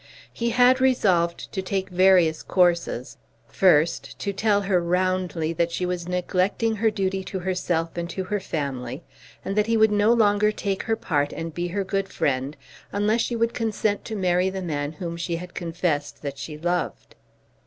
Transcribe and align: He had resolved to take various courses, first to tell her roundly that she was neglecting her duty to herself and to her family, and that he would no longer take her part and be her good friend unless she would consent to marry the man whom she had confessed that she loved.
He 0.33 0.49
had 0.49 0.81
resolved 0.81 1.51
to 1.51 1.61
take 1.61 1.89
various 1.91 2.41
courses, 2.41 3.17
first 3.47 4.17
to 4.17 4.33
tell 4.33 4.61
her 4.61 4.81
roundly 4.81 5.53
that 5.53 5.71
she 5.71 5.85
was 5.85 6.07
neglecting 6.07 6.77
her 6.77 6.89
duty 6.89 7.23
to 7.25 7.37
herself 7.37 7.95
and 7.95 8.09
to 8.09 8.23
her 8.23 8.39
family, 8.39 9.03
and 9.45 9.55
that 9.55 9.67
he 9.67 9.77
would 9.77 9.91
no 9.91 10.11
longer 10.11 10.51
take 10.51 10.81
her 10.81 10.95
part 10.95 11.31
and 11.31 11.53
be 11.53 11.67
her 11.67 11.83
good 11.83 12.09
friend 12.09 12.57
unless 12.91 13.21
she 13.21 13.35
would 13.35 13.53
consent 13.53 14.03
to 14.05 14.15
marry 14.15 14.49
the 14.49 14.63
man 14.63 14.93
whom 14.93 15.17
she 15.17 15.35
had 15.35 15.53
confessed 15.53 16.23
that 16.23 16.39
she 16.39 16.57
loved. 16.57 17.13